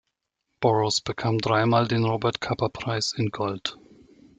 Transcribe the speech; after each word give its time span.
Burrows 0.61 0.99
bekam 1.01 1.37
dreimal 1.37 1.87
den 1.87 2.05
Robert 2.05 2.41
Capa 2.41 2.69
Preis 2.69 3.13
in 3.15 3.27
Gold. 3.29 3.77